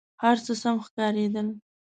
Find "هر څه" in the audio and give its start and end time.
0.23-0.53